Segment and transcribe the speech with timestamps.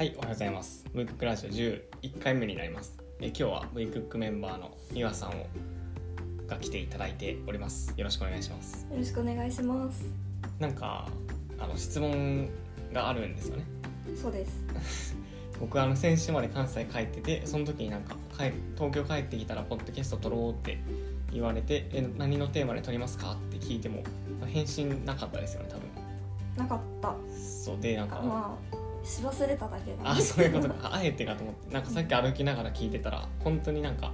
[0.00, 0.86] はい、おはようございます。
[0.94, 2.96] ブイクックラジオ11回目になります。
[3.20, 5.46] え今日はブイクックメンバーのミワさんを
[6.46, 7.92] が来ていただいております。
[7.98, 8.86] よろしくお願いします。
[8.90, 10.10] よろしくお願いします。
[10.58, 11.06] なんか
[11.58, 12.48] あの質問
[12.94, 13.64] があるんですよね。
[14.16, 15.14] そうです。
[15.60, 20.78] 僕はあの先週まで関西帰ってて、その時になんか帰東京帰ってきたらポッドキャスト撮ろうって
[21.30, 23.32] 言われて、え何のテーマで撮りますか？
[23.32, 24.02] って聞いても
[24.46, 25.90] 返信なかったですよね、多分。
[26.56, 27.14] なかった。
[27.38, 28.22] そうでなんか。
[28.22, 28.69] まあ
[29.04, 30.94] し忘れただけだ、あそういうことか。
[30.94, 31.74] あえてかと思って。
[31.74, 34.12] なんかさっき歩きながら聞いてたら本当になんか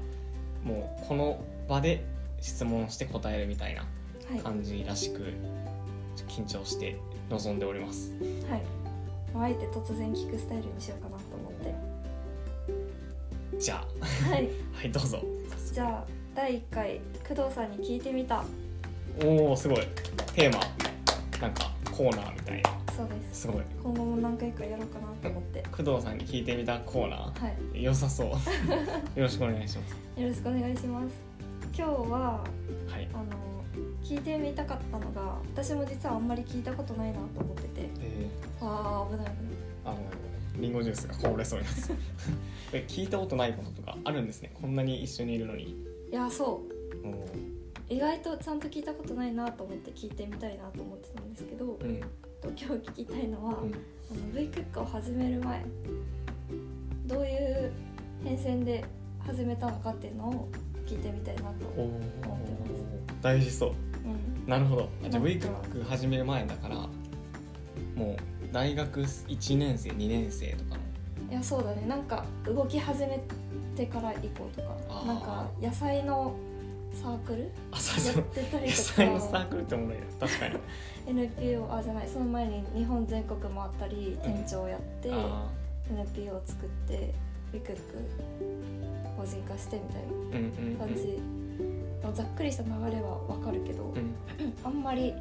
[0.64, 2.04] もうこの場で
[2.40, 3.86] 質問して答えるみたいな
[4.30, 4.40] はい。
[4.40, 5.32] 感じらしく
[6.28, 6.96] 緊張して
[7.30, 8.12] 臨んでおります。
[8.50, 8.62] はい。
[9.34, 11.74] まああえて突然聞くスタイルにしようかなと思って。
[13.58, 14.30] じゃあ。
[14.30, 14.48] はい。
[14.74, 15.22] はいどうぞ。
[15.72, 18.44] じゃあ第1回工藤さんに聞いてみた。
[19.24, 19.78] おおすごい。
[20.34, 20.60] テーマ。
[21.40, 23.40] なんかコーナーみたいなそうです。
[23.42, 25.62] すごい今後も何回かやろうかなと思って。
[25.70, 28.28] 工藤さんに聞いてみたコーナはー良さそう
[29.18, 30.22] よろしくお願いしますい。
[30.22, 31.14] よろしくお願いします。
[31.76, 32.44] 今日は
[32.88, 33.24] はいあの
[34.02, 37.88] 聞いてみたかったのが私も実はあんまり聞いたことないなと思ってて。
[38.00, 38.28] え
[38.60, 39.52] ああ危ない危ない。
[39.84, 39.98] ー、あの
[40.60, 41.92] リンゴジュースがこぼれそうになります
[42.72, 44.52] え聞いたことないこととかあるんですね？
[44.54, 45.64] こんなに一緒にいるのに
[46.10, 46.76] いやそう。
[47.88, 52.00] 意外とちゃんと聞いたことないなと思って聞いてみたいなと思ってたんですけど、うん
[52.40, 53.74] と今日聞きたいのは、うん。
[54.08, 55.64] あの V クックを始める前
[57.06, 57.72] どういう
[58.22, 58.84] 変遷で
[59.18, 60.48] 始めたのかっていうのを
[60.86, 62.42] 聞いてみたいなと、思ってます。
[63.20, 63.70] 大事そう。
[64.04, 64.88] うん、なるほど。
[65.04, 66.76] あじゃあ V かクック始める前だから
[67.96, 68.16] もう
[68.52, 71.32] 大学1年生2年生とかの。
[71.32, 71.86] いやそうだね。
[71.86, 73.20] なんか動き始め
[73.74, 76.36] てから以降とかなんか野菜の
[77.02, 77.50] サークル？
[77.72, 78.16] あそうそう。
[78.16, 80.58] やってたり野と菜のサーかクルっておもろいな確かに。
[81.06, 82.08] NPO あじゃない。
[82.08, 84.32] その前に日本全国回ったりうん。
[84.32, 85.48] 店長をやって、あ
[85.90, 87.14] NPO を作って
[87.52, 87.80] ビクック
[89.16, 90.78] 法人化してみたいーうんうんうん。
[90.78, 91.20] な感じ
[92.04, 94.14] のざっくりした流れはわかるけど、うん。
[94.64, 95.14] あんまり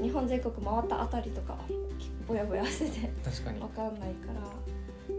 [0.00, 1.56] 日本全国回ったあたりとか
[2.26, 3.60] ぼやぼやしてて確かに。
[3.60, 4.40] わかんないから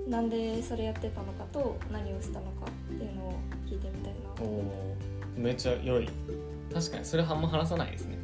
[0.07, 3.33] なんでそれやってたのかと何をしたのかっていうのを
[3.67, 4.19] 聞いてみたいな。
[4.41, 4.95] おお
[5.39, 6.09] めっちゃ良い。
[6.73, 8.17] 確かにそれあんま話さないですね。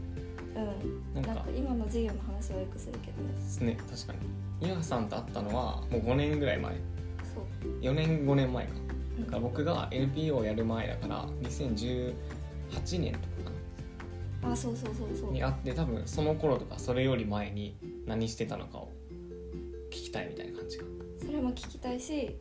[0.55, 1.13] うん。
[1.15, 1.33] なんか。
[1.33, 3.23] なんか今の授業の話はよくするけど。
[3.23, 4.13] ねですね確か
[4.61, 4.67] に。
[4.69, 6.75] 岩さんと会ったのはもう5年ぐらい前。
[7.33, 7.81] そう。
[7.81, 8.73] 4年5年前か。
[9.17, 9.25] うん。
[9.25, 12.13] だから僕が NPO をやる前だから2018
[12.99, 13.51] 年とか
[14.41, 14.51] かな。
[14.51, 15.31] あそうそうそうそう。
[15.31, 18.91] にあって多分その頃とかそれより前に何してたのかを
[19.89, 20.83] 聞きたいみたいな感じが
[21.25, 22.35] それも聞きたいし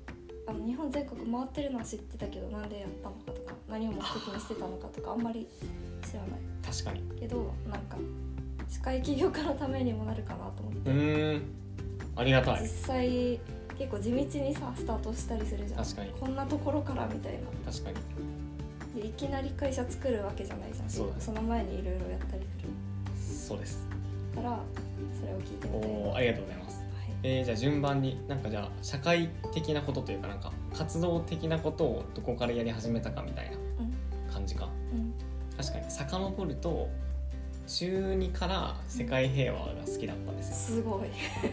[0.46, 5.46] あの日本全国回ってるのは知ってたけどなんでやったのかとか何を目的にしてたのかとかあんまり
[6.06, 6.40] 知らない。
[6.64, 7.02] 確かに。
[7.18, 7.96] けどなんか
[8.68, 11.42] 社会起業家のためにもなるかなと思っうて、ーん。
[12.16, 13.40] ありがた実い際
[13.76, 15.84] 結構地道にさスタートしたりするじゃん。
[15.84, 16.10] 確かに。
[16.12, 17.38] こんなところからみたいな。
[17.72, 19.00] 確かに。
[19.00, 20.90] でいきなり会社作るわけじゃないじゃん。
[20.90, 21.20] そうだね。
[21.20, 22.42] その前にいろいろやったり
[23.16, 23.84] すそうです。
[24.36, 24.60] るから
[25.20, 25.96] それを聞いてみたいな。
[25.98, 26.63] おおありがとうございます。
[26.63, 26.63] はい
[27.26, 33.56] えー、じゃあ順番になんかじゃあ社会的なことというかなんか活動的なことをどこからやり始めたかみたいな
[34.32, 34.68] 感じか。
[34.92, 35.14] うん。
[35.56, 36.90] 確かに遡ると
[37.66, 40.78] 中2から世界平和が好きだったんですよ。
[40.78, 41.08] すごい、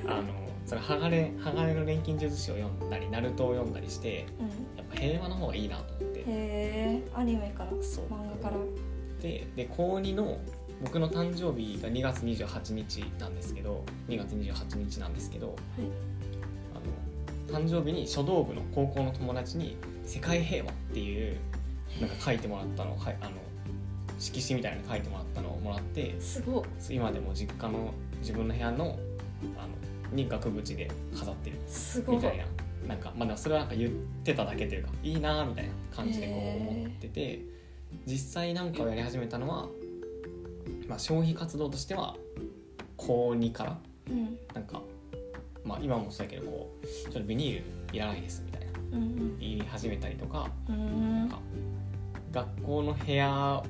[0.08, 0.24] あの
[0.66, 6.20] それ鋼鋼の錬金術師を読んだりナルトを読んだりしてうん、やっぱ平和の方がいいなと思って。
[6.20, 8.06] へえアニメからそう。
[8.08, 8.58] 漫画から。
[9.22, 10.38] でで高2の
[10.84, 15.56] 僕の誕生日が2月28日なんですけど2月28日なんですけど
[17.50, 21.38] あの誕生日に書道部の高校の友達に「世界平和」っていう
[22.00, 23.32] なんか書いてもらったのをはいあの
[24.18, 26.64] 色紙みたいなの書いてもらったのをもらってすごい。
[26.96, 28.98] 今でも実家の自分の部屋の
[29.58, 32.38] あのに額縁で飾ってるすごいみたい。
[32.38, 32.46] な
[32.88, 33.92] なんかまあそれはなんか言っ
[34.24, 37.42] てただけというかいいなーみたいな感じでこう思ってて
[38.08, 39.68] 実際なんかをやり始めたのは、
[40.92, 42.18] まあ、消費活動としては
[42.98, 43.78] 高2から
[44.10, 44.38] うん。
[44.54, 44.82] なんか
[45.64, 48.98] まあ今もそうだけどこうちょっとビニールいらないですみたいな。
[48.98, 51.20] うん言い始めたりとかうんうん。
[51.20, 51.40] なんか
[52.34, 53.64] 学校の部屋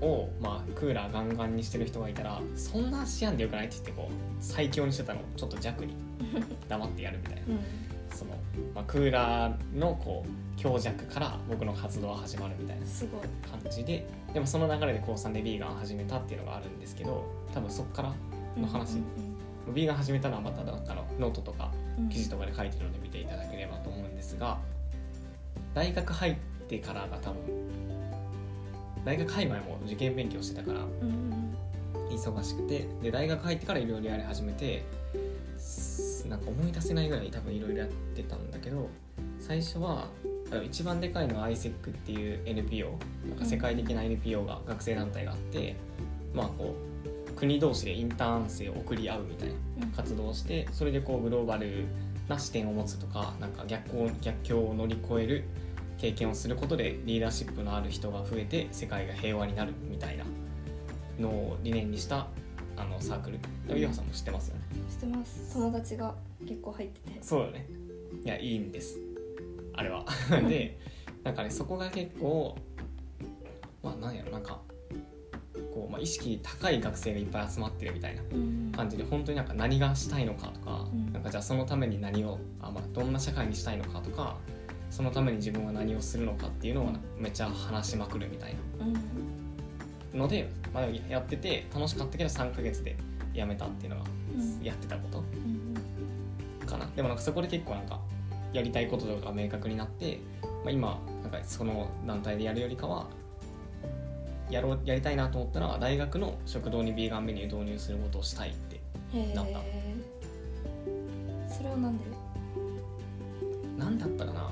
[0.00, 5.94] を、まあ、クーラーガンガンにしてる人がいたらそんなしやんでよくないって言ってこう最強にしてたのをちょっと弱に
[6.68, 7.42] 黙ってやるみたいな。
[7.46, 7.85] うん
[8.16, 8.32] その、
[8.74, 12.84] まあ、クーラーのこう強弱から僕の活動は始まるみたいな
[13.50, 18.12] 感じででもその流れで高3でビーガンを始めたっていうのがあるんですけど多分そっから
[18.60, 18.94] の話。
[18.94, 19.36] うん
[19.74, 21.72] ビーガン始めたのはまたなんかのノートとか
[22.10, 24.58] 記事とかで書いてるので見ていただければと思うんですが
[25.74, 26.36] 大学入っ
[26.68, 27.36] てからが多分
[29.04, 30.80] 大学入る前も受験勉強してたから
[32.10, 35.25] 忙しくてで大学入ってからいろいろやり始めてす
[36.28, 38.88] なんか思い出せないぐらい多分いろいろやってたんだけど
[39.38, 40.08] 最初は
[40.64, 45.74] 一番でかいのは ISEC っていう NPO なんか世界的な NPO が学生団体があって、
[46.32, 46.74] まあこ
[47.28, 49.54] う国同士でインターン生を送り合うみたいな
[49.94, 51.84] 活動をしてそれでこうグローバル
[52.28, 55.44] な視点を持つとかなんか逆行逆境を乗り越える
[55.98, 60.24] 経験をすることでリーダーシップのある人が増えて世界が平和になるみたいな
[61.20, 62.26] のを理念にした
[62.76, 63.38] あのサークル。
[63.74, 64.62] ゆうはさんも知ってますよね。
[64.90, 65.52] してます。
[65.54, 66.14] 友達が
[66.46, 67.18] 結構入ってて。
[67.22, 67.66] そうよね。
[68.24, 68.98] いやいいんです。
[69.74, 70.04] あれは。
[70.48, 70.78] で
[71.24, 72.56] なんかねそこが結構
[73.82, 74.60] まあなんやろなんか
[75.74, 78.72] こう、まあ、意識高い学生がいっぱい集まってるみたいなうん。
[78.74, 81.12] 感じで本当になんか何がしたいのかとか,、うん。
[81.12, 84.36] なんかじゃあそのために何をあ、まあ、どんな社会にしたいのかとか
[84.90, 88.92] そのために自分は何をするのかっていうのをめっちゃ話しまくるみたいうん。
[88.92, 89.00] な
[90.14, 92.96] ので、まあ、やってて楽しかったけど3ヶ月で
[93.34, 94.04] 辞めたっていうのが
[94.36, 94.62] うん。
[94.64, 95.22] やってたことう
[96.64, 96.86] んかな。
[96.96, 98.00] でもなんかそこで結構なんか
[98.52, 100.18] やりたいこととかが明確になって、
[100.64, 103.06] まあ、今なんかその団体でやるよりかは
[104.50, 108.80] やろうやりたいなと思ったら大学の食堂にビーガンメニュー導入することをしたいって
[109.12, 109.96] へなんだえ
[111.48, 112.04] それはなんで？
[113.76, 114.50] 何だったかな。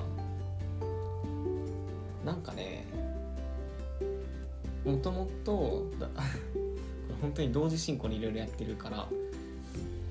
[2.25, 2.85] なんかね
[4.85, 5.87] もともと
[7.21, 9.09] 本当に同時進行にいろいろやってるから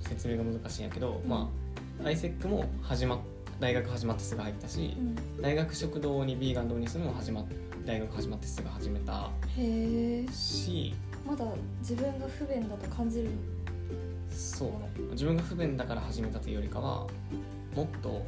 [0.02, 1.50] 説明が難しいんやけど、ま
[2.04, 3.20] あ ISEC も始まっ
[3.60, 5.42] 大学始まってすぐ入ったし、うん。
[5.42, 7.46] 大学食堂にビーガン導入するのも始まっ
[7.86, 10.94] 大学始まってすぐ始めたへえし
[11.26, 11.46] まだ
[11.80, 13.30] 自分が不便だと感じる？
[14.30, 14.70] そう。
[15.12, 17.08] 自分が不便だから始めたというよりかは
[17.76, 18.26] もっと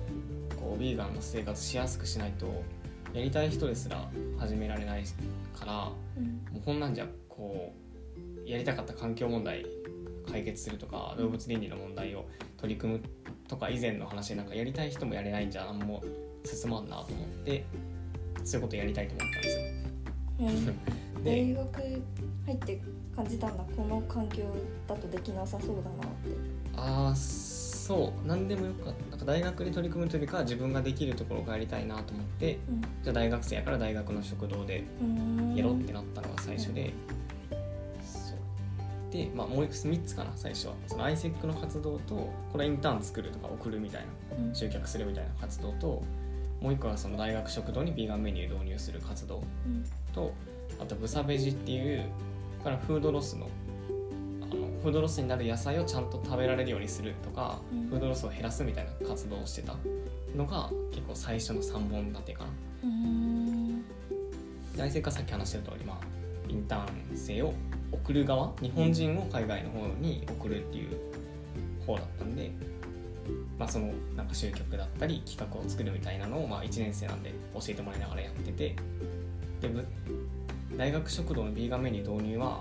[0.56, 2.63] こうビーガンの生活しやすくしないと
[3.13, 4.07] やりたい人ですら
[4.38, 5.03] 始められない
[5.65, 6.53] からうん。
[6.53, 7.73] もうこんなんじゃこ
[8.45, 9.65] うやりたかった環境問題
[10.29, 12.25] 解決するとか動物倫理の問題を
[12.57, 13.01] 取り組む
[13.47, 16.03] とか以前の話でなんかやりたい人もやれないんじゃ何も
[16.44, 17.65] 進まんなと思って
[18.44, 19.63] そういうことやりたいと思ったんですよ。
[20.39, 20.65] うん
[21.23, 21.81] で大学
[22.45, 22.81] 入って
[23.15, 23.63] 感じたんだ。
[23.75, 24.44] この環境
[24.88, 26.29] だとできなさそうだなって。
[26.75, 27.15] ああ
[27.85, 29.11] そう何でもよかった。
[29.11, 32.57] なんか大学で取り組むというよりかは自分ができるところがやりたいなと思って
[33.03, 35.53] じゃあ大学生やから大学の食堂でうん。
[35.55, 36.91] やろうってなったのが最初で、
[38.01, 39.13] そう。
[39.13, 40.73] で、まあ、もう一つ3つかな最初は。
[40.87, 42.15] その ISEC の活動と
[42.51, 44.01] これインターン作るとか送るみたい
[44.31, 44.55] なうん。
[44.55, 46.01] 集客するみたいな活動と
[46.61, 49.85] もう一個はその大学食堂にビーガンメニュー導入する活動うん。
[50.11, 50.33] と
[50.81, 52.03] あとブサベジっていう
[52.63, 53.47] からフードロスの
[54.85, 59.75] フードロスになる野菜をちゃんと食べられるようにするとか、うんフードロスを減らすみたいな活動をしてた
[60.35, 62.49] のが結構最初の3本立てかな。
[62.83, 63.83] うん
[64.75, 65.97] で ISEC はさっき話してた通り、まあ、
[66.47, 67.53] インターン生を
[67.91, 70.99] 送る側日本人を海外の方に送るっていう
[71.87, 72.51] 方だったんで、
[73.57, 78.75] まあ、そのなんか集客だったり企画を作るみたいなのを、まあ、1年生なんで教えてもらいながらやってて
[79.61, 79.83] でぶ
[80.77, 82.59] 大学食堂のビーガンメニュー導入は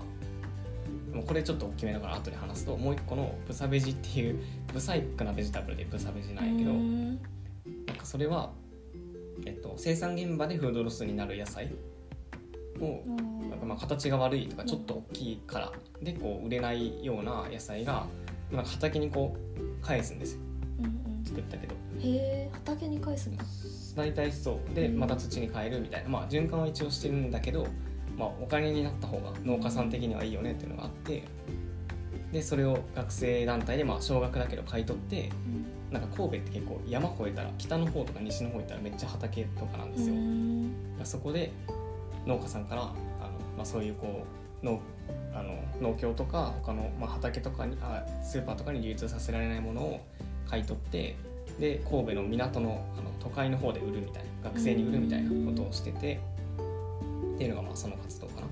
[1.14, 7.20] もうこれちょっと大きめだから後で話すともう一個のブサベジっていうブサイクなベジタブルでブサベジなんやけど、うん
[7.86, 8.50] なんかそれは、
[9.46, 11.72] えっと、生産現場でフードロスになる野菜
[12.80, 13.02] を
[13.48, 15.72] なんかまあ形が悪いとかちょっと大きいから
[16.02, 18.06] でこう売れないような野菜が
[18.52, 20.40] なんか畑にこう返すんですよ。
[20.80, 21.24] うんうん。
[21.24, 21.74] 作ったけど。
[21.74, 23.44] へえ畑に返すんだ。
[23.96, 24.74] 大体そう。
[24.74, 26.08] でうんまた土に変えるみたいな。
[26.08, 27.66] まあ循環は一応してるんだけど、
[28.16, 31.24] まあ、お金になった方が農家さん的にはいいよねっていうのがあって
[32.32, 35.30] でそれを学生団体でまあ少額だけど買い取って
[35.90, 40.74] なんか神戸って結構山越えたら北の方とか西の方行ったらめっちゃ畑とかなんですよ、うん。
[41.04, 41.52] そこで
[42.26, 42.92] 農家さんからあの、
[43.56, 44.24] まあ、そういうこ
[44.62, 44.80] う農
[45.34, 50.00] あの農協とか他の、まあ、畑とかにあスーパーとかに流通させられないものを
[50.48, 51.16] 買い取って
[51.58, 56.20] で神戸の港のあの都会の方で売るみたいな学生に売るみたいなことをしてて
[57.34, 58.46] っていうのがまあその活動かな。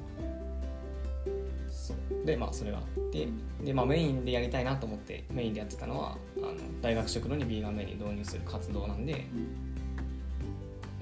[1.71, 2.27] そう。
[2.27, 3.29] でまあそれがあって
[3.65, 9.17] で、まあ、メインでやりたいなと思ってメインでやってたのはあの大学食堂にビーガンメニュー導入する活動なんでう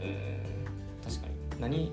[0.02, 1.60] ーん確かに。
[1.60, 1.92] 何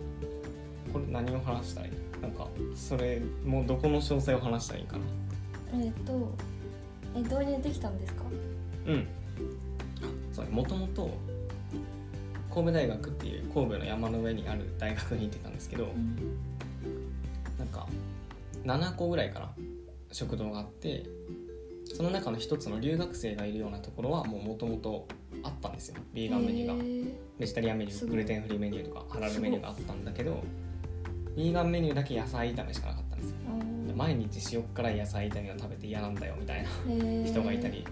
[0.94, 1.90] これ何を話したらい？
[1.90, 5.04] いなんかそれもうどこの詳細を話したらいいかな。
[5.84, 6.34] えっと
[7.16, 8.24] え導入できたんですか？
[8.86, 9.08] うん。
[10.32, 11.10] そうもともと
[12.58, 16.18] 神戸大学っていう神戸の山の上にある大学に行ってたんですけど、うん
[17.60, 17.88] なんか
[18.66, 19.50] 7個ぐらいかな
[20.12, 21.06] 食堂があって
[21.86, 25.08] その中の一つの留学生がいるようなところはもともと
[25.44, 25.96] あったんですよ。
[26.14, 27.14] ビーガンメニューが。
[27.40, 30.44] ベジタリアンメニューグルテンフリーメニューとかハラルメニューがあったんだけど
[31.36, 33.38] ビーガンメニューだけ野菜炒めしかなかったんですよ。
[33.96, 36.70] 毎日塩辛い野菜炒めを食べて嫌なんだよみたいな
[37.26, 37.86] 人がいたり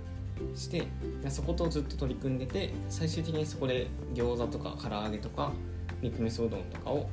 [0.56, 0.84] して
[1.24, 5.52] でそことずっと取り組んでて最終的にそこで餃子とか唐揚げとか
[6.02, 7.10] 肉味噌うどんとかを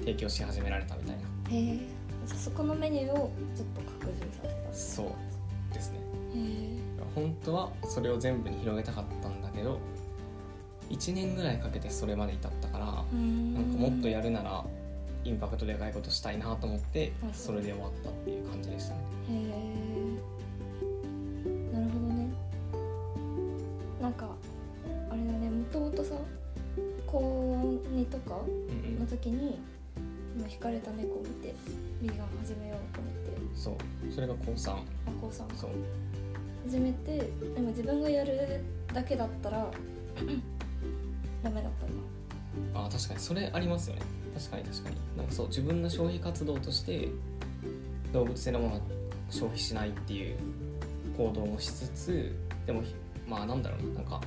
[0.00, 1.22] 提供し始められたみたいな。
[1.50, 1.78] へえ。
[2.26, 5.16] じゃあそこのメニューをちょっと拡充させたそ
[5.70, 5.98] うですね。
[5.98, 6.02] へ
[6.36, 6.80] え。
[7.14, 9.78] 本当はそれを全部に広げたかったんだけど
[10.90, 13.54] 1年ぐらいかけてそれまで至ったからうん。
[13.54, 14.64] なんかもっとやるなら
[15.24, 19.00] インパクトでかいことしたいなと思ってはいそれで終わったっていう感じでしたね。
[19.30, 20.39] へえ
[24.00, 24.30] なんか
[25.10, 26.14] あれだねもともとさ
[27.06, 28.40] 高2とか
[28.98, 29.58] の時に
[30.36, 31.54] 今惹かれた猫を見て
[32.00, 33.20] ビーガン始めようと思って。
[33.54, 34.12] そう。
[34.12, 34.76] それが高3あ
[35.20, 35.70] こうさんがそう。
[36.66, 37.18] 始めて
[37.54, 39.70] でも自分がやるだけだったら
[41.42, 42.86] ダメだったんだ。
[42.86, 43.20] あ確かに。
[43.20, 44.02] それありますよね。
[44.34, 44.96] 確かに確かに。
[45.16, 47.08] なんかそう自分の消費活動として
[48.12, 48.80] 動物性のものは
[49.30, 50.36] 消費しないっていう
[51.16, 52.82] 行動もしつつでも
[53.30, 54.20] まあなんだろうななんか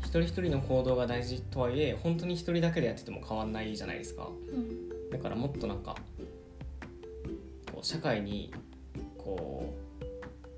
[0.00, 4.28] 一人一人の行動が大事とはいえ本当に一人だけでやってても変わんないじゃないですか。
[4.52, 5.10] うん。
[5.10, 5.96] だからもっとなんか
[7.72, 8.52] こう社会に
[9.16, 9.72] こ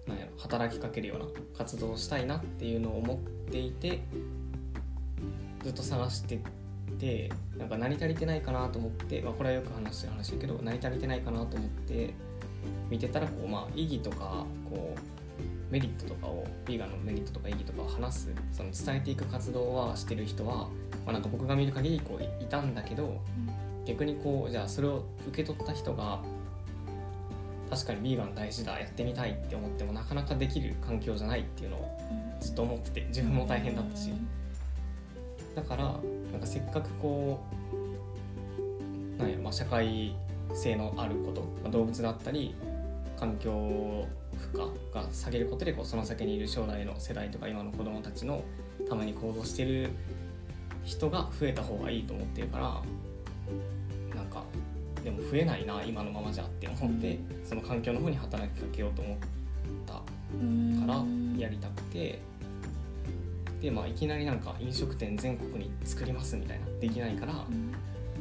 [0.06, 3.18] うなんやろ働きかけるような活動をしたいなっていうのを思っ
[3.50, 4.00] ていて
[5.62, 6.40] ずっと探して
[6.98, 12.14] てなんか何足りてないかなと思って、まあ、これはよく話してる話だけど何足りてないかなと思って
[12.90, 15.17] 見てたらこう、まあ、意義とかこう
[15.70, 20.68] メリットとかをヴィーガンのメリットとか意義とかを話すその伝えていく活動はしてる人は、
[21.04, 23.20] まあ、なんか僕が見る限りこういいたんだけど
[23.84, 26.20] 逆にこうじゃあそれを受け取った人が
[27.70, 34.12] 確かにビーガン大事だやってみたいって思ってもなかなかできる環境じゃないっていうのをうんずっと思ってて自分も大変だったし。
[35.58, 35.84] だから
[36.30, 37.40] なんかせっかくこ
[39.16, 40.14] うなんやろまあ社会
[40.54, 42.54] 性のあること、まあ、動物だったり
[43.18, 44.06] 環境
[44.54, 44.68] が
[45.12, 48.42] 下げることでこうその先にいる将来の世代とか今の子供たちの
[48.88, 49.90] ために行動してる
[50.84, 52.82] 人が増えた方がいいと思ってるから
[54.16, 54.42] なんか
[55.04, 59.18] でも増えないな今のままじゃって思ってその環境の方に働きかけようと思っ
[59.86, 60.02] た
[60.34, 60.84] うん。
[60.86, 61.04] から
[61.38, 62.20] やりたくて。
[63.60, 67.74] でまあいきなりなんか飲食店全国に作りますみたいなできないからうん。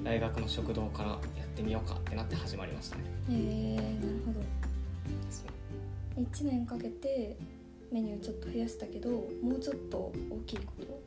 [0.04, 3.04] 大学の食堂からやってみようかってなって始まりましたね。
[3.30, 3.34] へ
[3.74, 4.40] えなるほど
[6.18, 7.38] 1年かけて
[7.92, 11.02] メニューちょっと増やしたけどもうちょっと大きいこと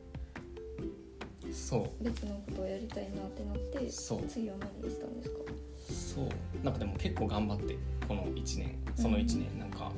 [1.51, 2.03] そう。
[2.03, 4.23] 別のことをやりたいなってなってそう。
[4.27, 5.37] 次は何にしたんですか？
[5.93, 6.27] そう。
[6.63, 7.77] なんかでも結構頑張って
[8.07, 8.75] この1年。
[8.95, 9.91] その1年なんか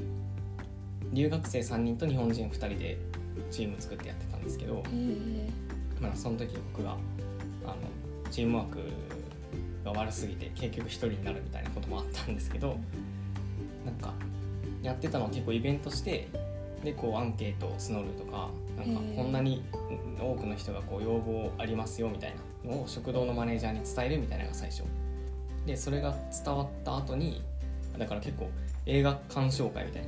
[1.12, 2.98] 留学生3人と日本人2人で
[3.52, 4.84] チーム作ってやってたんですけど
[6.02, 6.98] まあその時僕が
[7.66, 7.76] あの
[8.32, 8.80] チームワーク
[9.84, 12.84] が悪すぎて結局1人になるみたいなこともあったんですけどなんか
[14.84, 16.28] やってたのは結構イベントして
[16.84, 19.64] でこうアンケートを募るとかなんかこんなに
[20.20, 22.36] 多くの人がこう要望ありますよみたい
[22.66, 24.84] なのを食堂のマネージャーに伝えるみたいなのが最初。
[25.66, 26.14] でそれが
[26.46, 27.42] 伝わった後に
[27.98, 28.50] だから結構
[28.86, 30.04] 映画鑑賞会みたい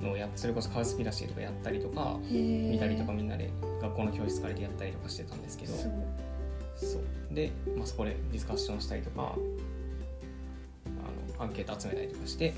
[0.00, 5.72] なのをやそれこそカウスピラシーとかやったりとか見たりとかみんなで学校の教室借りてやったりとかしてたんですけど。
[6.76, 7.34] そう。
[7.34, 9.34] で、まあ、そこでディスカッションしたりとか
[11.42, 12.54] アンケート集めたりとかして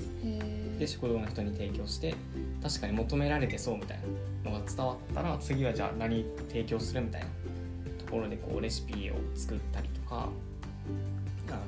[0.79, 2.15] で食堂の人に提供して
[2.61, 3.99] 確かに求められてそうみたい
[4.43, 7.27] なのが伝わったら次はじゃあ何提供するみたいな
[8.05, 10.29] ところでこうレシピを作ったりとか
[11.49, 11.59] あの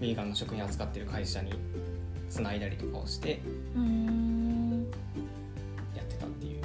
[0.00, 1.52] ヴィーガンの食品扱ってる会社に
[2.28, 3.40] つないだりとかをして
[5.94, 6.60] やってたっていう。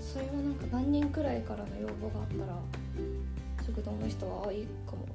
[0.00, 2.58] それはなんか何人くらいからの要望があったら
[3.66, 5.06] 食堂の人はあいいかも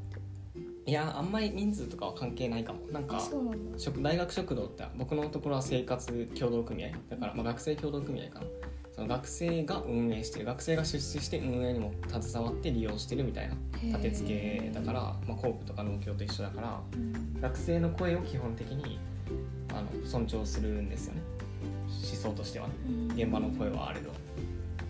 [0.86, 2.80] いやあんまり人数とかは関係ないかも。
[2.92, 3.78] なんかあそうなんだ。
[3.78, 6.90] 食大学食堂って僕のところは生活協同組合。
[7.10, 8.46] だから、まあ、学生協同組合かな。
[8.92, 10.46] その学生が運営してる。
[10.46, 17.42] 学生が出資して運営にも携わって利用してるみたいな立て付けだから、まあ、コープとか農協と一緒だからうん。
[17.42, 19.00] 学生の声を基本的に
[19.74, 21.22] あの尊重するんですよね。
[21.88, 22.74] 思想としてはね。
[22.88, 23.12] うん。
[23.12, 24.12] 現場の声はあれど。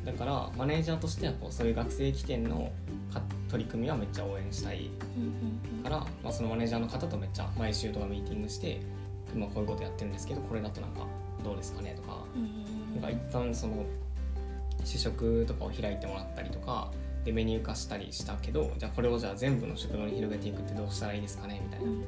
[0.05, 2.71] だからマネージャーとしてはこうそういう学生起点のか
[3.49, 4.89] 取り組みはめっちゃ応援したい
[5.83, 8.79] から、まあ、そのマネージャーの方とめっちゃ毎週とかミーティングして
[9.35, 11.05] 今こういうことやってるんですけどこれだとなんか
[11.43, 13.85] どうですかねとかうんなんか一旦その
[14.83, 16.91] 試食とかを開いてもらったりとか
[17.25, 22.01] でメニュー化したりしたけどじゃあこれをじゃあ全部の食堂に広げていくってどうしたらいいですかねみたいうん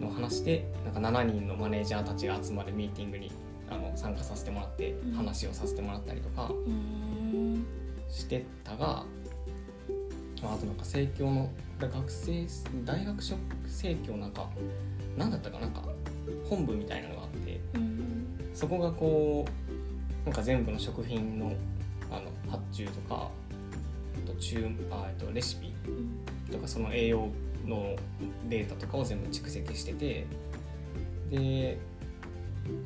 [0.00, 3.30] なのを話してなんか7人のマネージャーたちが集まるミーティングに
[3.70, 5.12] あの参加させてもらってうん。
[5.12, 6.50] 話をさせてもらったりとか
[8.08, 9.04] してたが、
[10.42, 12.46] まあ、あとなんか生協の学生
[12.84, 13.22] 大学
[13.66, 14.48] 生協なんか
[15.16, 15.82] 何だったかなんか
[16.48, 21.52] 本部みたいなのがあってうんそこがこうなんか全部の食品の
[22.10, 23.28] あの発注とか
[24.24, 25.72] あと中あとレシピ
[26.50, 27.28] とかその栄養
[27.66, 27.96] の
[28.48, 30.26] データとかを全部蓄積してて
[31.30, 31.78] で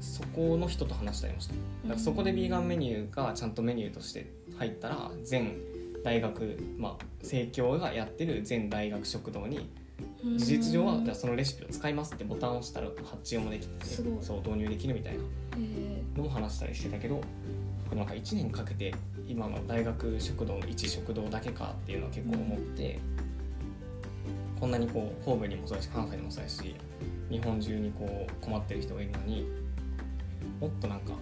[0.00, 1.54] そこの人と話したりました。
[1.54, 1.58] だ
[1.88, 5.56] からそこでビーガンメニューがちゃんとメニューとして入ったら全
[6.04, 9.68] 大学まあ生協がやってる全大学食堂に
[10.36, 15.24] 事実上はじゃあそのレシピを使いますってボタンを押したら発注もできてそう導入できるみたいな
[15.58, 17.20] えのも話したりしてたけど
[17.94, 18.94] なんか1年かけて
[19.26, 22.98] 今の大学食堂の一食堂だけかっていうのは結構思って、
[24.58, 26.74] こんなにこう神戸にもそうだし関西にもそうだし
[27.30, 29.46] 日本中にこう困ってる人がいるのに
[30.60, 31.12] もっとなんか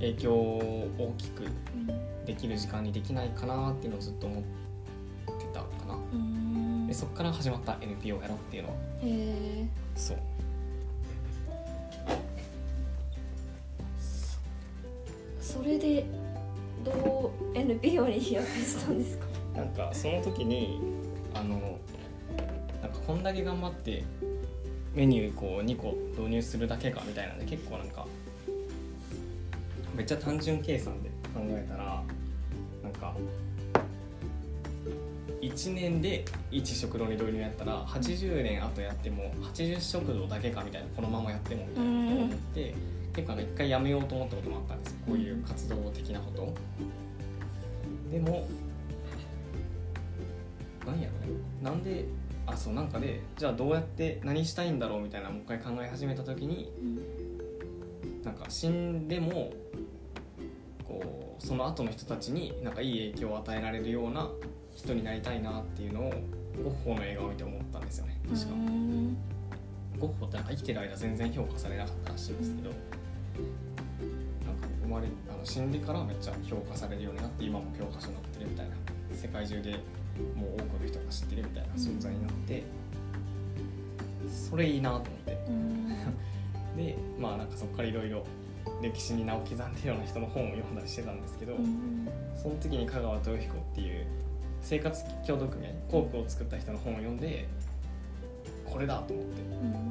[0.00, 4.42] 影響を大きくーできる時間にできないかなっていうのをずっと思っ
[5.38, 5.94] てたかな。
[5.94, 6.86] うん。
[6.86, 8.74] でそこから始まった NPO をやろうっていうのは。
[8.74, 10.18] へえそう。
[15.40, 16.06] それで
[16.84, 19.26] どう NPO に飛躍したんですか？
[19.54, 20.80] なんかその時に
[21.34, 21.78] あの
[22.80, 24.04] なんかこんだけ頑張って
[24.94, 28.06] メニューこう2個導入するだけかみたいなんで結構なんか
[30.00, 32.02] めっちゃ単純計算で考えたら
[32.82, 33.14] なんか
[35.42, 42.74] 1年で1食堂に導入やったら80年後やっても80食堂だけかみたいなこのままやってもみたいなことを思って
[43.14, 44.98] 結構一回やめようと思ったこともあったんですよ。
[45.06, 46.42] こういう活動的なこと。
[46.44, 46.54] を。
[48.10, 48.48] でも
[50.86, 51.40] なんやろね。
[51.62, 52.06] なんで
[52.46, 56.72] あそうなんかでじゃあどうやって何したいんだろうみたいなもう一回考え始めた時に
[58.24, 59.52] なんか死んでも
[61.40, 64.28] その後の人たちになんかいい影響を与えられるような
[64.76, 66.10] 人になりたいなっていうのを
[66.62, 68.20] ゴッホの映画を見て思ったんですよね。
[68.28, 69.16] 確か、うん
[69.98, 72.78] ゴッホってなんか生きてる間全然評価されなかったらしいんですけど、なん
[74.56, 78.74] か生まれあの死んでからめっちゃ評価されるようになって今も教科書になってるみたいな
[79.12, 79.72] 世界中で
[80.34, 82.62] もう多くの人が知ってるみたいな存在になって、
[84.28, 85.32] それいいなと思って。
[85.48, 85.90] うん。
[86.76, 88.24] でまあなんかそこからいろいろ
[88.82, 92.08] 歴史に名を刻んでるような人の本を読んだりしてたんですけど、うん
[92.40, 94.06] その時に香川豊彦っていう
[94.62, 97.46] 生活協同組合コープを作った人の本を読んで
[98.64, 99.42] これだと思って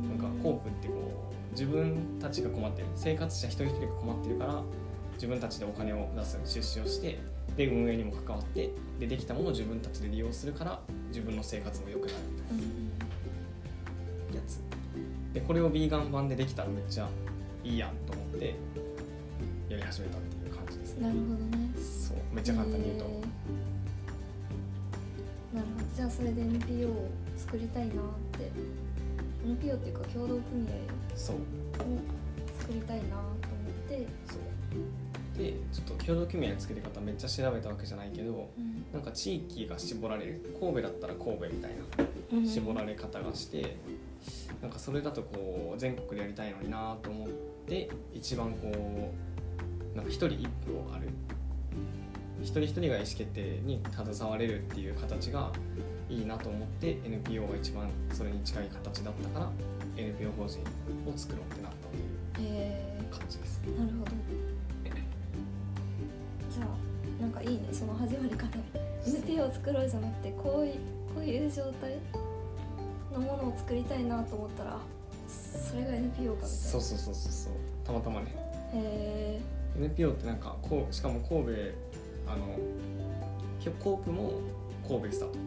[0.07, 0.93] なんかコープってこ
[1.51, 4.63] う自分たちが困ってる生活者一人一人が困ってるから
[5.13, 7.19] 自分たちでお金を出す出資をして
[7.55, 12.13] で運営にも関わってでできたものを自分たちで利用するから自分の生活も良くなる。
[12.31, 12.63] みたいな
[14.37, 14.59] やつ。
[15.33, 17.07] でこれをビーガン版でできたらめっちゃ
[17.63, 18.55] いいやんと思って
[19.89, 21.07] 始めたっていう感じですね。
[21.07, 21.69] なるほどね。
[21.75, 23.11] そうめっちゃ簡単に言うと、へー。
[25.55, 25.85] なるほど。
[25.95, 27.95] じゃあそれで NPO を作りたいなっ
[28.37, 28.51] て。
[29.45, 30.69] NPO っていうか共同組合
[31.15, 31.37] そう。
[31.37, 31.39] を
[32.59, 33.31] 作りたいなと思っ
[33.87, 34.39] て、そう。
[35.37, 38.85] でちょっと共同組合の作り方めっちゃ調べたわけじゃないけどうん。
[38.93, 40.55] なんか地域が絞られる。
[40.59, 41.71] 神戸だったら神戸みたい
[42.31, 43.77] な絞られ方がして、
[44.61, 47.29] なんかそれだとこう全国でやりたいのになと思っ
[47.67, 49.38] て一番こう
[49.95, 51.09] なんか一人一票ある。
[52.41, 55.51] 一人一人が意思決定に携われるっていう形が
[56.09, 59.51] いいなと思って NPO が一番それに近い形だったから
[59.97, 63.61] NPO 法人を作ろうってなったというえ感じです。
[63.65, 64.11] ー、なるほど。
[66.49, 67.67] じゃあなんかいいね。
[67.71, 68.57] その始まり方。
[69.05, 70.71] NPO を作ろうじゃなくてこうい
[71.13, 71.97] こういう状態
[73.13, 74.79] のものを作りたいなと思ったら
[75.27, 76.47] それが NPO かみたいな。
[76.47, 77.53] そうそうそうそうそう。
[77.85, 78.27] たまたまね。
[78.73, 79.39] へ
[79.79, 81.51] NPO ってなんかこうしかも神戸
[82.27, 82.59] あの
[83.79, 84.33] コープも
[84.87, 85.37] 神戸スタート。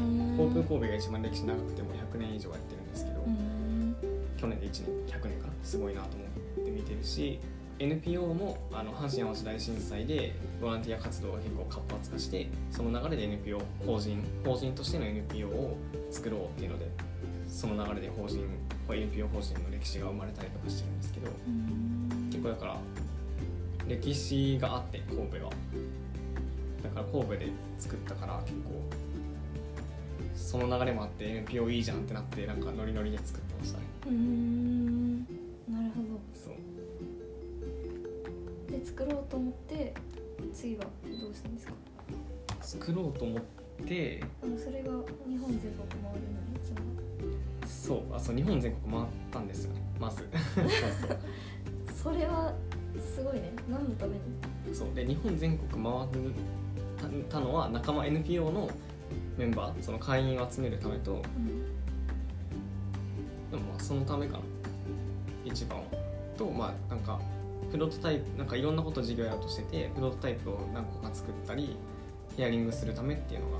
[0.00, 3.96] ー、コープ神戸が一番歴史長くても100年以上やってるんですけど、うん。
[4.36, 5.46] 去年で1年100年か。
[5.46, 6.24] なすごいなと思
[6.62, 7.40] って見てるし
[7.78, 15.76] NPO もあの阪神・淡路大震災でボランティア活動が結構活発化してその流れで NPO 法人法人としての NPO を
[16.10, 16.86] 作ろうっていうので
[17.48, 18.44] その流れで法人
[18.90, 22.28] NPO 法人の歴史が生まれたりとかしてるんですけどうん。
[22.30, 22.76] 結構だから
[23.88, 25.50] 歴史があって神戸は。
[26.82, 27.48] だから神戸で
[27.78, 28.82] 作ったから結構
[30.36, 33.84] その流れもあって NPO いいじゃんってなってなんかノリノリで作ってましたね。
[34.06, 36.54] うーんなるほそう。
[38.70, 39.92] どで作ろうと思って
[40.54, 40.88] 次はど
[41.30, 41.72] うしたんですか？
[42.60, 43.42] 作ろうと思っ
[43.86, 44.90] てあのそれが
[45.28, 50.24] 日本全国回るのにそうあそう日本全国回ったんですよねまず。
[52.02, 52.54] それは
[53.00, 53.52] すごいね。
[53.68, 54.74] 何のために？
[54.74, 54.94] そう。
[54.94, 56.32] で日本全国回る
[57.28, 58.68] たたのは仲間 NPO の
[59.36, 61.22] メンバーその会員を集めるためとうん。
[63.50, 64.40] でもまあそのためかな。
[65.44, 65.84] 一番は
[66.36, 67.20] とまあなんか
[67.70, 71.76] プロトタイプなんかいろんなこと事業やろうとしててプロトタイプを何個か作ったり
[72.36, 73.58] ヒアリングするためっていうのが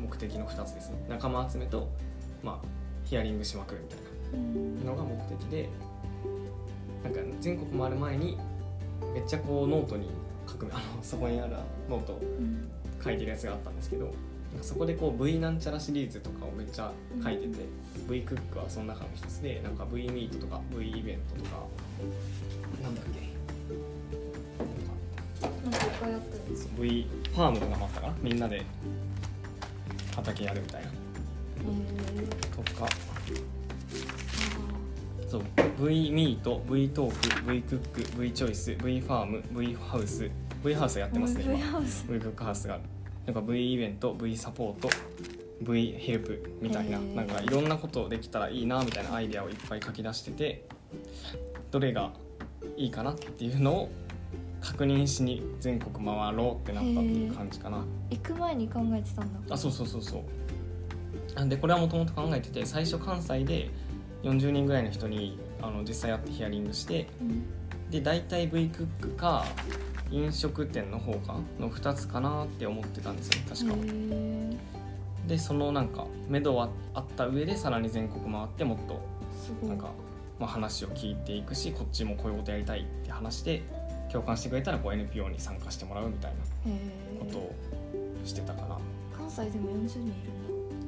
[0.00, 0.96] 目的の2つですね。
[1.08, 1.88] 仲間集めと、
[2.42, 2.66] まあ、
[3.04, 3.98] ヒアリングしまくるみたい
[4.84, 5.68] なのが目的で
[7.04, 8.38] なんか全国回る前に
[9.14, 10.10] めっちゃこうノートに
[10.46, 11.56] 書くあのそこにある
[11.88, 12.20] ノート
[13.02, 14.12] 書いてるやつがあったんですけど
[14.62, 16.90] そこでこう V なんちゃらシリーズとかをめっちゃ
[17.22, 21.66] 書いてて、うん、V クックはその中の一つでなんか V ミートとか V イベントとか
[22.82, 23.28] なんだっけ。
[26.80, 28.64] V ファームとかもあったかみんなで
[30.16, 30.88] 畑やるみたいな。
[32.56, 32.98] とかそう V ミー。
[32.98, 33.07] ト V
[35.78, 40.28] トーク V クック V チョイス V ファーム V ハウス
[40.64, 42.04] V ハウスやってますね V ハウス。
[42.08, 42.74] V クックハウスが。
[42.74, 42.82] ある
[43.26, 44.88] なんか V イベント V サポート
[45.62, 46.98] V ヘルプみたいな。
[46.98, 50.64] なんかいろんなことできたらいいなみたいなアイデアをいっぱい書き出してて
[51.70, 52.12] どれが
[52.76, 53.90] いいかなっていうのを
[54.60, 57.84] 確認しに全国回ろうってなったっていう感じかな。
[58.10, 59.54] 行く前に考えてたんだ。
[59.54, 60.24] あそうそうそうそ
[61.38, 61.48] う。
[61.48, 63.70] でこれはもともと考えてて最初関西で
[64.24, 69.44] 40人ぐらいの人にあの実際会ってヒアリングして、うん、で大体 V クックか
[70.10, 73.74] 飲食店の方かの2つかなって思ってたんですよ確か。
[75.26, 79.02] でそのなんか目処はあった上でさらに全国回ってもっと
[79.66, 79.90] なんか、
[80.40, 83.62] まあ、話を聞いていくしこっちもこういうことやりたいって話して
[84.10, 86.38] 共感してくれたらこう NPO に参加してもらうみたいな
[87.20, 87.54] ことを
[88.24, 88.78] してたかな。
[89.16, 90.10] 関西でも40人いるんだ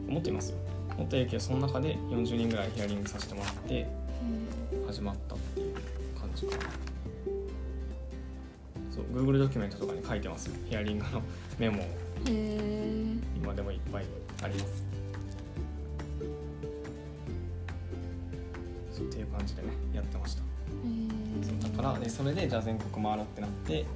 [0.08, 0.58] 思っていますよ。
[0.96, 3.86] 思っているけどその中で40人ぐらいヒアリングさせてもらって
[4.86, 5.74] 始まったっていう
[6.18, 6.62] 感じかな。
[8.90, 10.50] そう Google ドキュメントとかに書いてます。
[10.68, 11.22] ヒアリングの
[11.58, 11.82] メモ。
[13.36, 14.04] 今でもいっぱい
[14.42, 14.84] あります。
[18.92, 20.42] そうっていう感じでねやってました。
[21.68, 23.86] だからでそれでじゃあ全国回ろうってなって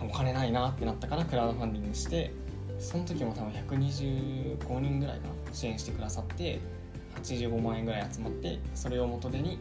[0.00, 2.32] お金ないなってなったからクラウドファンディングして
[2.78, 6.58] その時も多分125人ぐらいかな支援してくださって
[7.16, 9.58] 85万円ぐらい集まってそれを元手に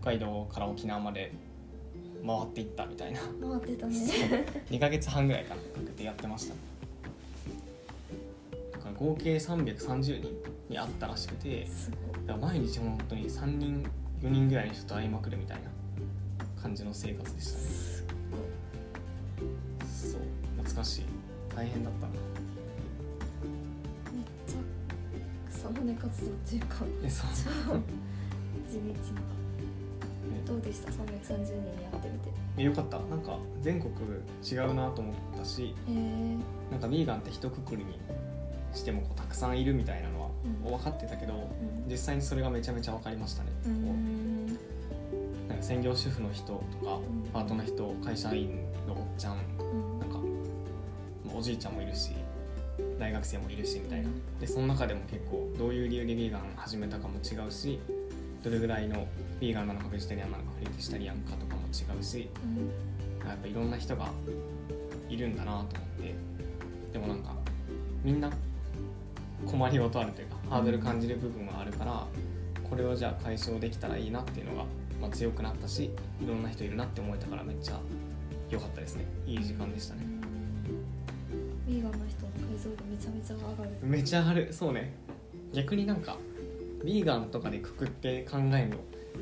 [0.00, 1.32] 北海道から沖縄まで
[2.26, 3.20] 回っていったみたいな。
[3.20, 3.94] 回ってたね。
[4.70, 5.60] 2か月半ぐらいかな。
[5.60, 6.54] かけてやってました。
[8.72, 10.28] だから合計330人
[10.68, 11.66] に会ったらしくて
[12.26, 13.84] だから毎日本当に3人
[14.20, 15.70] 4人ぐらいの人と会いまくるみたいな
[16.60, 17.64] 感じの生活でしたね。
[19.86, 20.20] そう。
[20.56, 21.04] 懐かしい。
[21.54, 22.12] 大変だったな
[25.68, 27.30] 草の根活動っていうかえそう。
[27.30, 29.28] 地道な。
[30.46, 32.18] どうでした？330人やってみ
[32.56, 32.62] て。
[32.62, 32.98] よかった。
[32.98, 33.92] なんか全国
[34.42, 37.98] 違うなと思ったし、えー、なんかヴィーガンって一括りに
[38.74, 40.28] してもこうたくさんいるみたいなのは
[40.64, 44.46] 分かってたけど、うん、実際にそれがめちゃめちゃ分かりましたね、うん、
[45.48, 46.54] なんか専業主婦の人と
[46.86, 46.98] か、
[47.32, 49.36] パートの人会社員のおっちゃん、
[49.98, 50.18] なんか
[51.34, 52.10] おじいちゃんもいるし
[52.98, 54.08] 大学生もいるしみたいな。
[54.40, 57.78] でその中でも結構どういう理由でヴィーガン始めたかも違うし
[58.42, 59.06] どれぐらいの
[59.40, 64.08] ヴィーガンなのかベジタリアンなのかフレキシタリアンかとかも違うし、うん、やっぱいろんな人が
[65.08, 65.64] いるんだなと思っ
[66.00, 66.14] て。
[66.92, 67.34] でもなんか
[68.02, 68.30] みんな
[69.46, 72.06] 困りごとあるというかハードル感じる部分はあるから
[72.68, 74.64] これをじゃあ解消できたらいいなっていうのが、
[75.00, 77.80] まあ、強くなったしいろんな人いるなって思えたからめっちゃ
[78.50, 79.04] 良かったですね。
[79.26, 80.17] いい時間でしたね。
[83.88, 84.52] めちゃ上がる。
[84.52, 84.92] そうね。
[85.52, 86.16] 逆になんか
[86.84, 88.76] ヴィーガンとかでくくって考えるの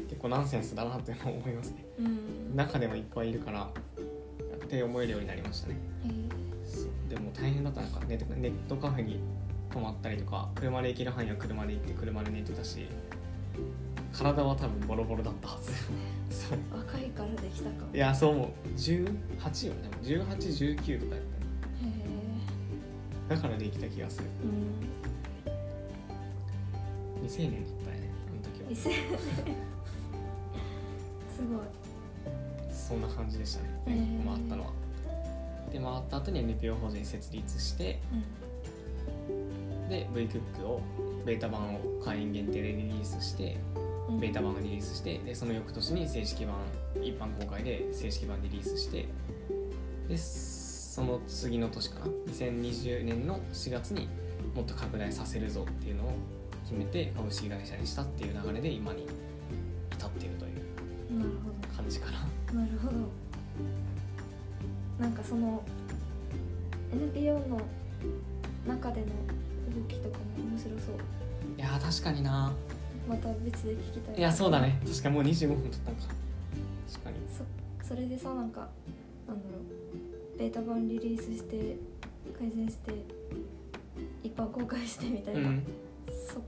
[0.09, 9.21] 結構ナンセンスだなって思いますね、うん、中でもいっぱいいるからって思えるようになりましたね、えー、でも大変だったなんかネネットカフェに
[9.73, 12.87] 泊まったりとか車で行ける範囲は車で行って車で寝てたし
[14.13, 15.73] 体は多分ボロボロだったはず。
[16.31, 17.85] そ う若いからできたか。
[17.93, 18.49] いやそう思う。
[18.75, 21.21] 18よでも1819とかや
[23.29, 24.77] だからできた気がする、うん、
[27.27, 28.69] 未成年だったよねあの時は。
[31.37, 31.59] すごい。
[32.73, 34.71] そんな感じでしたね、えー、回ったのは。
[35.73, 37.99] で回った後に NPO 法人設立して、
[39.29, 40.81] うん、で V クックを
[41.25, 43.57] ベータ版を会員限定でリリースして
[44.21, 46.55] ベータ版がリリースしてでその翌年に正式版
[47.03, 49.09] 一般公開で正式版リリースして
[50.09, 50.17] で
[50.97, 52.07] その次の年かな。
[52.33, 54.09] 2020年の4月に
[54.55, 56.13] もっと拡大させるぞっていうのを
[56.65, 59.07] 決めて株式会社にしたっていう流れで今に
[59.93, 60.53] 至っているという
[61.77, 62.63] 感じかな。
[62.63, 62.95] なるほど
[64.99, 65.63] なんかその
[66.91, 67.61] NPO の
[68.67, 70.95] 中での動きとかも面白そう。
[71.59, 72.55] いや確かにな。
[73.07, 74.19] また別で聞きたい。
[74.19, 74.81] いやそうだね。
[74.87, 76.03] 確かもう25分経ったのか。
[76.91, 77.17] 確かに。
[77.83, 78.71] そそれでさなんか
[79.29, 79.86] なんだろう
[80.39, 81.77] ベータ版リリースして
[82.39, 82.93] 改善して
[84.23, 85.63] 一般公開してみたいな、うん。
[86.29, 86.41] そ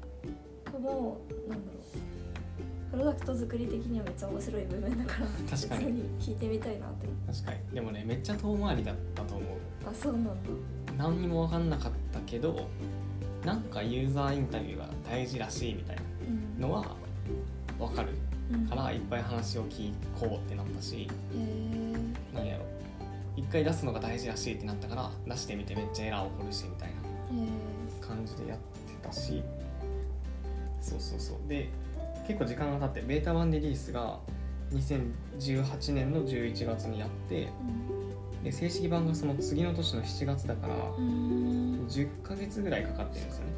[0.70, 2.90] こもなんだろう。
[2.90, 6.02] プロダクト作り的にはめっちゃ面白い部分だから確かに。
[6.20, 7.06] 聞いてみたいなって。
[7.26, 7.74] 確かに。
[7.74, 9.48] でもねめっちゃ遠回りだったと思う。
[9.90, 10.32] あそうなんだ。
[10.96, 12.68] 何にも分かんなかったけど
[13.44, 15.96] なんかユーザーインタビューが大事らしいみたい
[16.26, 16.60] うん。
[16.60, 16.96] なのは
[17.78, 18.10] 分かる
[18.52, 18.66] うん。
[18.66, 20.96] からいっぱい話を聞こうってなったし。
[20.96, 21.77] へえなん
[23.48, 29.42] 一回出すのが大事らしいってなったから出してみてめっちゃエラー起こるしみたいなへ感じでやってたし。
[30.82, 31.48] そうそうそう。
[31.48, 31.70] で
[32.26, 34.18] 結構時間が経ってベータ版リリースが
[34.70, 37.48] 2018年の11月にやって
[38.42, 41.86] えで正式版がその次の年の7月だからうん。
[41.88, 43.50] 10ヶ月ぐらいかかってるんですよね。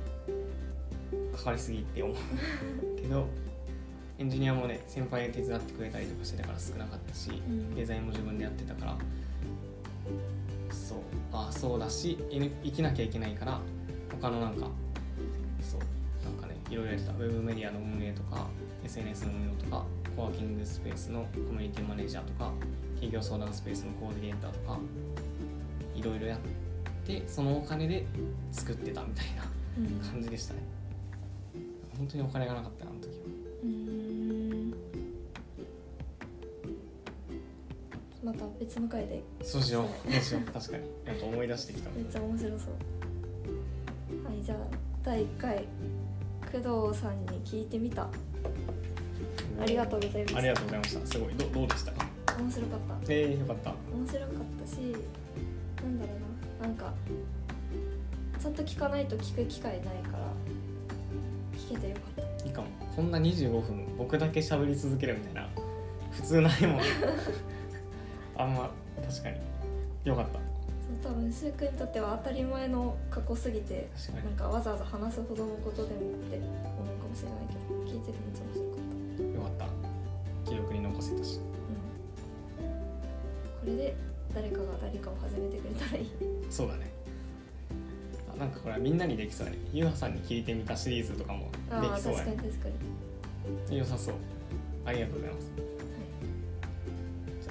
[1.37, 2.17] かかりすぎって思う。
[2.97, 3.27] けど
[4.19, 7.75] エンジニアもね先輩が手伝ってくれたりとかしてたから少なかったしうん。
[7.75, 8.97] デザインも自分でやってたから
[10.71, 10.99] そう。
[11.33, 13.61] あそうだしい生きなきゃいけないから
[14.21, 14.69] 他のなんか
[15.63, 15.81] そう
[16.25, 17.13] なんかねいろいろやってた。
[17.13, 18.47] ウェブメディアの運営とか
[18.85, 19.85] SNS の運用とか
[20.17, 22.53] コワーキングスペースのコミュニティマネージャーとか
[22.95, 24.79] 企業相談スペースのコーディネーターとか
[25.95, 26.41] いろいろやっ
[27.07, 28.05] てそのお金で
[28.53, 29.45] 作ってたみたいな
[29.79, 29.87] うん。
[30.11, 30.61] 感じでしたね。
[31.97, 33.15] 本当にお金がなかったなあの時は
[38.23, 39.23] また別の回で。
[39.43, 40.13] そうしよう。
[40.13, 40.51] そうしよう。
[40.51, 40.85] 確かに。
[41.07, 41.91] なんか思い出してきた。
[41.91, 42.69] めっちゃ面白そう。
[44.27, 44.59] はいじゃあ
[45.03, 45.65] 第1回
[46.63, 48.03] 工藤さんに聞いてみた。
[48.03, 51.07] ありがとうございますありがとうございました。
[51.07, 51.35] すごい。
[51.35, 51.93] どどうでした？
[51.93, 52.07] か
[52.39, 53.13] 面白かった。
[53.13, 53.71] えー、よかった。
[53.95, 54.29] 面白かっ
[54.67, 56.13] たしなんだろ
[56.61, 56.69] うな。
[56.69, 56.93] なんか
[58.39, 60.33] ちゃんと聞かないと聞く機会ないから
[61.59, 62.47] 聞けてよかった。
[62.47, 62.69] いいかも。
[62.97, 65.49] こんな25分僕だけ喋り続けるみたいな。
[66.13, 66.79] 普通ないも。
[66.79, 66.81] ん
[68.43, 68.71] あんま
[69.07, 69.37] 確かに。
[70.05, 70.39] よかった。
[70.39, 73.89] そう多分柊君にとっては当たり前の過去すぎて
[74.25, 76.01] なんかわざわざ話すほどのことでもっ
[76.31, 78.79] て思うかもしれないけど聞いててめっちゃ面白かっ
[79.19, 79.23] た。
[79.23, 80.51] によかった。
[80.51, 81.41] 記録に残せたし。
[83.61, 83.95] これで
[84.35, 86.11] 誰かが誰かを始めてくれたらいい。
[86.51, 86.91] そうだね。
[88.35, 89.59] あなんかこれはみんなにできそうだね。
[89.73, 91.51] ゆうはさんに聞いてみたシリーズとかも
[91.83, 92.33] できそうだね。
[92.33, 92.69] 確かに確か
[93.69, 93.79] に。
[93.79, 94.15] 良さそう。
[94.87, 95.70] ありがとうございます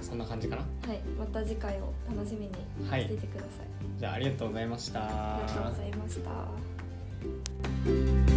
[0.09, 0.61] そんな感じかな？
[0.63, 2.51] はい、はい、また次回を楽しみに
[2.89, 3.03] はい。
[3.03, 4.99] していてください、じゃあありがとうございました。
[5.03, 6.19] ありがとうございまし
[8.25, 8.28] た